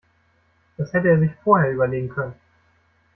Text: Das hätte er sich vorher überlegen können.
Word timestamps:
Das 0.77 0.91
hätte 0.93 1.09
er 1.09 1.19
sich 1.19 1.29
vorher 1.43 1.71
überlegen 1.73 2.09
können. 2.09 2.33